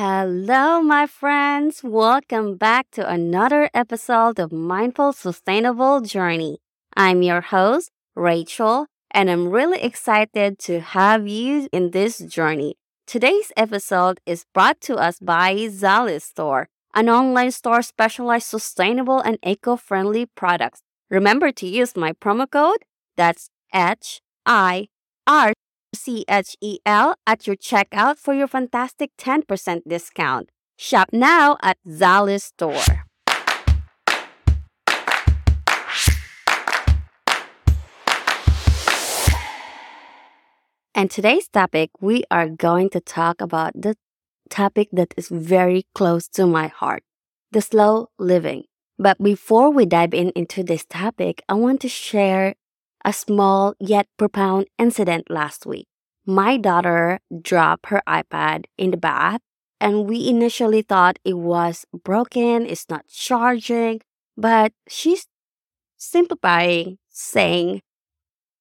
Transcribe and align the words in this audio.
Hello, 0.00 0.80
my 0.80 1.08
friends. 1.08 1.82
Welcome 1.82 2.54
back 2.54 2.86
to 2.92 3.10
another 3.10 3.68
episode 3.74 4.38
of 4.38 4.52
Mindful 4.52 5.12
Sustainable 5.12 6.02
Journey. 6.02 6.58
I'm 6.96 7.22
your 7.22 7.40
host, 7.40 7.90
Rachel, 8.14 8.86
and 9.10 9.28
I'm 9.28 9.48
really 9.48 9.82
excited 9.82 10.60
to 10.60 10.78
have 10.78 11.26
you 11.26 11.68
in 11.72 11.90
this 11.90 12.18
journey. 12.18 12.76
Today's 13.08 13.50
episode 13.56 14.20
is 14.24 14.46
brought 14.54 14.80
to 14.82 14.94
us 14.94 15.18
by 15.18 15.56
Zali 15.66 16.22
Store, 16.22 16.68
an 16.94 17.08
online 17.08 17.50
store 17.50 17.82
specialized 17.82 18.46
sustainable 18.46 19.18
and 19.18 19.36
eco-friendly 19.42 20.26
products. 20.26 20.80
Remember 21.10 21.50
to 21.50 21.66
use 21.66 21.96
my 21.96 22.12
promo 22.12 22.48
code. 22.48 22.84
That's 23.16 23.50
H 23.74 24.20
I 24.46 24.90
R 25.26 25.54
C 25.94 26.24
H 26.28 26.56
E 26.60 26.78
L 26.84 27.14
at 27.26 27.46
your 27.46 27.56
checkout 27.56 28.18
for 28.18 28.34
your 28.34 28.46
fantastic 28.46 29.16
10% 29.16 29.82
discount. 29.86 30.50
Shop 30.76 31.08
now 31.12 31.56
at 31.62 31.78
Zali 31.86 32.40
Store. 32.40 33.04
And 40.94 41.10
today's 41.10 41.46
topic, 41.46 41.90
we 42.00 42.24
are 42.30 42.48
going 42.48 42.90
to 42.90 43.00
talk 43.00 43.40
about 43.40 43.72
the 43.74 43.96
topic 44.50 44.88
that 44.92 45.14
is 45.16 45.28
very 45.28 45.86
close 45.94 46.26
to 46.28 46.46
my 46.46 46.66
heart 46.66 47.02
the 47.50 47.60
slow 47.60 48.10
living. 48.18 48.64
But 48.98 49.22
before 49.22 49.70
we 49.70 49.86
dive 49.86 50.12
in 50.12 50.30
into 50.30 50.62
this 50.62 50.84
topic, 50.84 51.42
I 51.48 51.54
want 51.54 51.80
to 51.82 51.88
share 51.88 52.56
a 53.04 53.12
small 53.12 53.74
yet 53.80 54.06
profound 54.16 54.66
incident 54.78 55.30
last 55.30 55.66
week. 55.66 55.86
My 56.26 56.56
daughter 56.56 57.20
dropped 57.42 57.86
her 57.86 58.02
iPad 58.06 58.64
in 58.76 58.90
the 58.90 58.96
bath, 58.96 59.40
and 59.80 60.06
we 60.08 60.28
initially 60.28 60.82
thought 60.82 61.18
it 61.24 61.38
was 61.38 61.86
broken, 62.04 62.66
it's 62.66 62.88
not 62.90 63.06
charging, 63.08 64.00
but 64.36 64.72
she's 64.88 65.26
simplifying, 65.96 66.98
saying, 67.10 67.82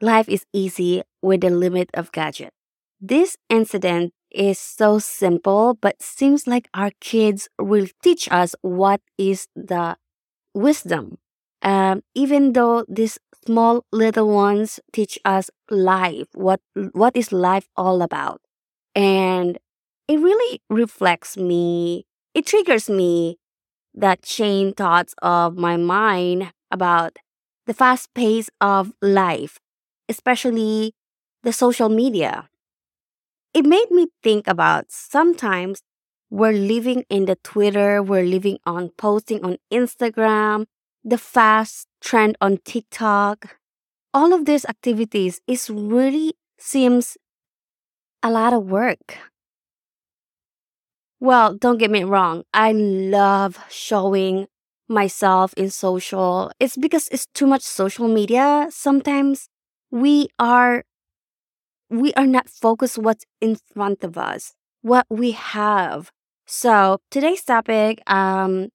Life 0.00 0.28
is 0.28 0.46
easy 0.52 1.02
with 1.22 1.42
the 1.42 1.50
limit 1.50 1.90
of 1.94 2.12
gadget. 2.12 2.52
This 3.00 3.36
incident 3.48 4.12
is 4.30 4.58
so 4.58 4.98
simple, 4.98 5.74
but 5.80 6.02
seems 6.02 6.46
like 6.46 6.68
our 6.74 6.90
kids 7.00 7.48
will 7.58 7.86
teach 8.02 8.30
us 8.30 8.54
what 8.62 9.00
is 9.18 9.46
the 9.54 9.96
wisdom. 10.54 11.18
Um, 11.62 12.02
even 12.14 12.52
though 12.54 12.84
these 12.88 13.18
small 13.44 13.84
little 13.92 14.28
ones 14.28 14.80
teach 14.92 15.18
us 15.24 15.50
life, 15.70 16.28
what 16.34 16.60
what 16.92 17.16
is 17.16 17.32
life 17.32 17.68
all 17.76 18.02
about, 18.02 18.40
and 18.94 19.58
it 20.08 20.20
really 20.20 20.62
reflects 20.70 21.36
me. 21.36 22.06
It 22.34 22.46
triggers 22.46 22.88
me 22.90 23.38
that 23.94 24.22
chain 24.22 24.74
thoughts 24.74 25.14
of 25.22 25.56
my 25.56 25.76
mind 25.76 26.52
about 26.70 27.18
the 27.66 27.74
fast 27.74 28.12
pace 28.14 28.50
of 28.60 28.92
life, 29.02 29.58
especially 30.08 30.94
the 31.42 31.52
social 31.52 31.88
media. 31.88 32.48
It 33.54 33.64
made 33.66 33.90
me 33.90 34.08
think 34.22 34.46
about 34.46 34.90
sometimes 34.90 35.82
we're 36.30 36.52
living 36.52 37.04
in 37.10 37.24
the 37.26 37.36
Twitter, 37.36 38.02
we're 38.02 38.24
living 38.24 38.58
on 38.64 38.90
posting 38.90 39.44
on 39.44 39.56
Instagram, 39.72 40.66
the 41.04 41.18
fast 41.18 41.86
trend 42.00 42.36
on 42.40 42.58
TikTok. 42.64 43.58
All 44.14 44.32
of 44.34 44.46
these 44.46 44.66
activities 44.66 45.40
is 45.46 45.70
really 45.70 46.34
seems 46.58 47.16
a 48.22 48.30
lot 48.30 48.52
of 48.54 48.64
work. 48.64 49.18
Well, 51.20 51.54
don't 51.54 51.78
get 51.78 51.90
me 51.90 52.04
wrong. 52.04 52.44
I 52.54 52.72
love 52.72 53.58
showing 53.68 54.46
myself 54.88 55.52
in 55.54 55.70
social. 55.70 56.50
It's 56.58 56.76
because 56.76 57.08
it's 57.08 57.26
too 57.34 57.46
much 57.46 57.62
social 57.62 58.08
media. 58.08 58.68
Sometimes 58.70 59.48
we 59.90 60.28
are 60.38 60.84
we 61.88 62.12
are 62.14 62.26
not 62.26 62.48
focused 62.48 62.98
what's 62.98 63.24
in 63.40 63.56
front 63.56 64.04
of 64.04 64.16
us, 64.16 64.54
what 64.82 65.06
we 65.10 65.32
have. 65.32 66.10
So 66.46 66.98
today's 67.10 67.44
topic, 67.44 68.02
um, 68.06 68.68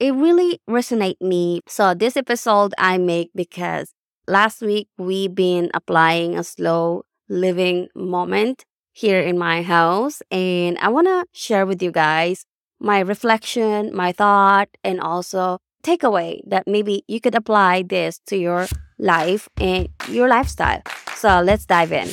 it 0.00 0.14
really 0.14 0.60
resonate 0.68 1.20
me. 1.20 1.60
So 1.68 1.94
this 1.94 2.16
episode 2.16 2.72
I 2.78 2.96
make 2.98 3.30
because 3.34 3.92
last 4.26 4.62
week 4.62 4.88
we 4.98 5.28
been 5.28 5.70
applying 5.74 6.36
a 6.36 6.42
slow 6.42 7.04
living 7.28 7.88
moment 7.94 8.64
here 8.92 9.20
in 9.20 9.38
my 9.38 9.62
house 9.62 10.22
and 10.30 10.78
I 10.78 10.88
want 10.88 11.06
to 11.06 11.26
share 11.32 11.66
with 11.66 11.82
you 11.82 11.92
guys 11.92 12.44
my 12.80 13.00
reflection, 13.00 13.94
my 13.94 14.10
thought 14.10 14.68
and 14.82 15.00
also 15.00 15.58
takeaway 15.84 16.40
that 16.46 16.66
maybe 16.66 17.04
you 17.06 17.20
could 17.20 17.34
apply 17.34 17.82
this 17.82 18.20
to 18.26 18.36
your 18.36 18.66
life 18.98 19.48
and 19.60 19.88
your 20.08 20.28
lifestyle. 20.28 20.82
So 21.14 21.40
let's 21.42 21.66
dive 21.66 21.92
in. 21.92 22.08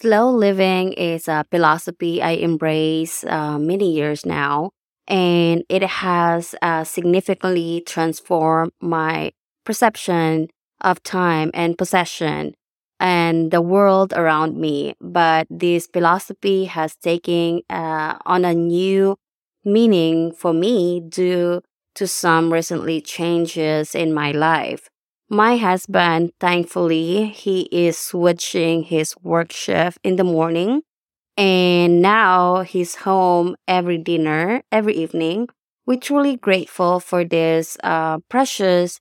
Slow 0.00 0.30
living 0.30 0.92
is 0.94 1.28
a 1.28 1.46
philosophy 1.50 2.20
I 2.20 2.32
embrace 2.32 3.24
uh, 3.24 3.56
many 3.58 3.92
years 3.92 4.26
now, 4.26 4.72
and 5.08 5.64
it 5.68 5.82
has 5.82 6.54
uh, 6.62 6.84
significantly 6.84 7.82
transformed 7.86 8.72
my 8.80 9.32
perception 9.64 10.48
of 10.80 11.02
time 11.02 11.50
and 11.54 11.78
possession 11.78 12.54
and 13.00 13.50
the 13.50 13.60
world 13.60 14.12
around 14.14 14.56
me. 14.56 14.94
But 15.00 15.46
this 15.50 15.86
philosophy 15.92 16.66
has 16.66 16.96
taken 16.96 17.62
uh, 17.68 18.18
on 18.26 18.44
a 18.44 18.54
new 18.54 19.16
meaning 19.64 20.32
for 20.32 20.52
me 20.52 21.00
due 21.00 21.62
to 21.94 22.06
some 22.06 22.52
recently 22.52 23.00
changes 23.00 23.94
in 23.94 24.12
my 24.14 24.32
life. 24.32 24.88
My 25.28 25.56
husband, 25.56 26.32
thankfully, 26.40 27.26
he 27.28 27.62
is 27.72 27.98
switching 27.98 28.84
his 28.84 29.14
work 29.22 29.52
shift 29.52 29.98
in 30.02 30.16
the 30.16 30.24
morning. 30.24 30.82
And 31.36 32.02
now 32.02 32.60
he's 32.62 32.96
home 32.96 33.56
every 33.66 33.98
dinner, 33.98 34.62
every 34.70 34.94
evening. 34.94 35.48
We're 35.86 35.98
truly 35.98 36.36
grateful 36.36 37.00
for 37.00 37.24
these 37.24 37.76
uh, 37.82 38.18
precious 38.28 39.00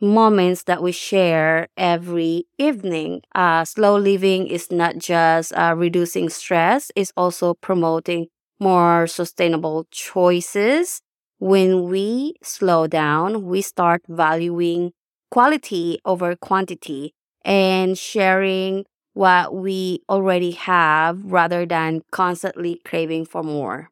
moments 0.00 0.64
that 0.64 0.82
we 0.82 0.92
share 0.92 1.68
every 1.76 2.46
evening. 2.58 3.22
Uh, 3.34 3.64
slow 3.64 3.98
living 3.98 4.48
is 4.48 4.70
not 4.70 4.98
just 4.98 5.52
uh, 5.54 5.74
reducing 5.76 6.28
stress, 6.30 6.90
it's 6.96 7.12
also 7.16 7.54
promoting 7.54 8.28
more 8.60 9.06
sustainable 9.06 9.86
choices. 9.90 11.00
When 11.38 11.84
we 11.90 12.34
slow 12.42 12.86
down, 12.86 13.44
we 13.46 13.62
start 13.62 14.02
valuing 14.08 14.92
quality 15.30 15.98
over 16.04 16.36
quantity 16.36 17.14
and 17.44 17.98
sharing 17.98 18.84
what 19.16 19.54
we 19.54 20.02
already 20.10 20.52
have 20.52 21.24
rather 21.24 21.66
than 21.66 22.02
constantly 22.12 22.80
craving 22.84 23.24
for 23.26 23.42
more. 23.42 23.90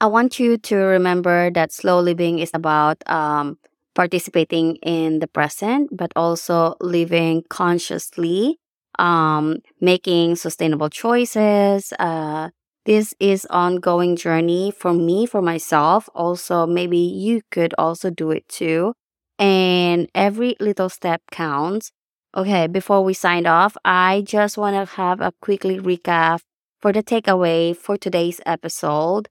I 0.00 0.06
want 0.06 0.38
you 0.38 0.58
to 0.58 0.76
remember 0.76 1.50
that 1.52 1.72
slow 1.72 2.00
living 2.00 2.38
is 2.38 2.50
about 2.52 2.98
um, 3.08 3.58
participating 3.94 4.76
in 4.76 5.20
the 5.20 5.26
present, 5.26 5.88
but 5.96 6.12
also 6.14 6.74
living 6.80 7.44
consciously, 7.48 8.58
um, 8.98 9.58
making 9.80 10.36
sustainable 10.36 10.90
choices. 10.90 11.92
Uh, 11.98 12.50
this 12.84 13.14
is 13.18 13.46
ongoing 13.50 14.16
journey 14.16 14.70
for 14.70 14.92
me, 14.92 15.24
for 15.26 15.40
myself. 15.40 16.08
Also, 16.14 16.66
maybe 16.66 16.98
you 16.98 17.40
could 17.50 17.74
also 17.78 18.10
do 18.10 18.30
it 18.30 18.46
too 18.48 18.92
and 19.38 20.08
every 20.14 20.56
little 20.60 20.88
step 20.88 21.20
counts. 21.30 21.90
Okay, 22.36 22.66
before 22.66 23.02
we 23.02 23.14
sign 23.14 23.46
off, 23.46 23.76
I 23.84 24.22
just 24.26 24.58
want 24.58 24.76
to 24.76 24.94
have 24.96 25.20
a 25.20 25.32
quickly 25.40 25.78
recap 25.78 26.40
for 26.80 26.92
the 26.92 27.02
takeaway 27.02 27.74
for 27.74 27.96
today's 27.96 28.40
episode. 28.44 29.28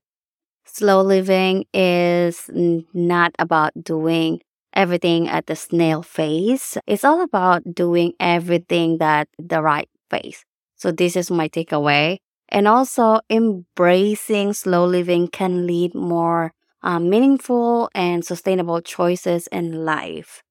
Slow 0.66 1.02
living 1.04 1.66
is 1.74 2.50
not 2.94 3.34
about 3.40 3.74
doing 3.84 4.42
everything 4.74 5.30
at 5.30 5.48
the 5.48 5.56
snail 5.57 6.04
pace. 6.04 6.78
It's 6.88 7.06
all 7.06 7.22
about 7.22 7.75
doing 7.75 8.13
everything 8.19 9.00
that 9.00 9.30
the 9.40 9.62
right 9.62 9.90
pace. 10.10 10.46
So 10.78 10.92
this 10.92 11.18
is 11.18 11.31
my 11.31 11.50
takeaway. 11.50 12.19
And 12.50 12.68
also 12.68 13.22
embracing 13.30 14.54
slow 14.54 14.86
living 14.88 15.30
can 15.30 15.68
lead 15.68 15.96
more 15.96 16.54
uh, 16.84 17.00
meaningful 17.00 17.90
and 17.96 18.25
sustainable 18.25 18.81
choices 18.81 19.48
in 19.51 19.86
life. 19.86 20.45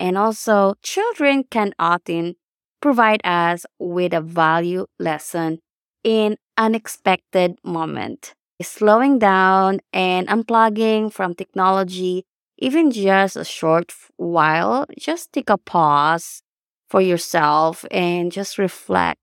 And 0.00 0.18
also, 0.18 0.74
children 0.82 1.44
can 1.44 1.74
often 1.78 2.36
provide 2.82 3.22
us 3.24 3.66
with 3.78 4.14
a 4.14 4.22
value 4.22 4.86
lesson 4.98 5.60
in 6.04 6.38
unexpected 6.58 7.58
moment. 7.64 8.34
Slowing 8.62 9.18
down 9.18 9.80
and 9.92 10.28
unplugging 10.28 11.12
from 11.12 11.34
technology, 11.34 12.24
even 12.58 12.90
just 12.90 13.36
a 13.36 13.44
short 13.44 13.94
while, 14.16 14.86
just 14.98 15.32
take 15.32 15.50
a 15.50 15.58
pause 15.58 16.42
for 16.88 17.00
yourself 17.00 17.84
and 17.90 18.32
just 18.32 18.58
reflect 18.58 19.20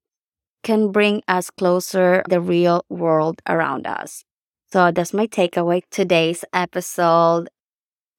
can 0.63 0.91
bring 0.91 1.21
us 1.27 1.49
closer 1.51 2.23
the 2.29 2.41
real 2.41 2.83
world 2.89 3.41
around 3.47 3.87
us. 3.87 4.23
So 4.71 4.91
that's 4.91 5.13
my 5.13 5.27
takeaway 5.27 5.81
today's 5.91 6.43
episode. 6.53 7.49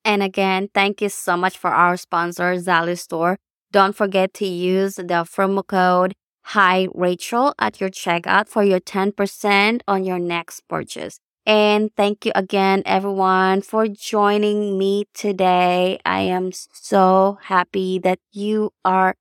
And 0.09 0.23
again, 0.23 0.71
thank 0.73 1.03
you 1.03 1.11
so 1.11 1.37
much 1.37 1.59
for 1.59 1.69
our 1.69 1.99
sponsor, 1.99 2.55
Zalu 2.55 2.99
Store. 2.99 3.37
Don't 3.73 3.95
forget 3.95 4.33
to 4.41 4.47
use 4.47 4.95
the 4.97 5.05
promo 5.29 5.67
code 5.67 6.15
Hi 6.57 6.89
Rachel 6.95 7.55
at 7.59 7.79
your 7.79 7.91
checkout 7.91 8.49
for 8.49 8.65
your 8.65 8.81
10% 8.81 9.83
on 9.87 10.07
your 10.07 10.19
next 10.19 10.67
purchase. 10.67 11.21
And 11.45 11.91
thank 11.95 12.25
you 12.25 12.33
again, 12.35 12.83
everyone, 12.87 13.61
for 13.61 13.87
joining 13.87 14.79
me 14.79 15.05
today. 15.13 15.99
I 16.07 16.21
am 16.21 16.53
so 16.53 17.37
happy 17.43 17.99
that 17.99 18.19
you 18.33 18.71
are 18.87 19.15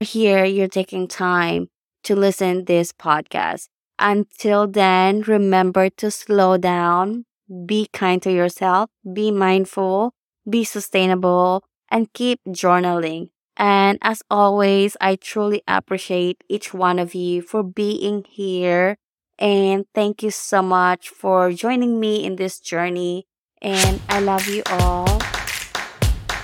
here. 0.00 0.46
You're 0.46 0.68
taking 0.68 1.06
time 1.06 1.68
to 2.04 2.16
listen 2.16 2.64
this 2.64 2.92
podcast. 2.92 3.68
Until 3.98 4.66
then, 4.66 5.20
remember 5.20 5.90
to 5.98 6.10
slow 6.10 6.56
down, 6.56 7.26
be 7.66 7.88
kind 7.92 8.22
to 8.22 8.32
yourself, 8.32 8.88
be 9.12 9.30
mindful, 9.30 10.14
be 10.48 10.64
sustainable, 10.64 11.64
and 11.90 12.12
keep 12.12 12.40
journaling. 12.48 13.30
And 13.56 13.98
as 14.00 14.22
always, 14.30 14.96
I 15.00 15.16
truly 15.16 15.62
appreciate 15.68 16.42
each 16.48 16.72
one 16.72 16.98
of 16.98 17.14
you 17.14 17.42
for 17.42 17.62
being 17.62 18.24
here. 18.28 18.96
And 19.38 19.86
thank 19.94 20.22
you 20.22 20.30
so 20.30 20.62
much 20.62 21.08
for 21.08 21.52
joining 21.52 22.00
me 22.00 22.24
in 22.24 22.36
this 22.36 22.60
journey. 22.60 23.26
And 23.60 24.00
I 24.08 24.20
love 24.20 24.48
you 24.48 24.62
all. 24.66 25.18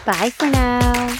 Bye 0.05 0.31
for 0.31 0.47
now. 0.47 1.17